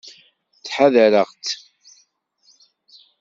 [0.57, 1.55] Ttḥadareɣ-tt.